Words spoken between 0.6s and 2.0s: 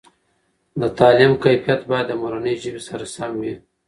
دتعلیم کیفیت